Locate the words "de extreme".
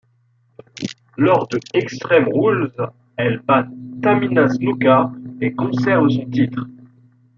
1.49-2.27